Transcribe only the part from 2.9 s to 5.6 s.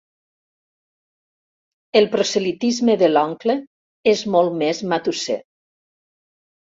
de l'oncle és molt més matusser.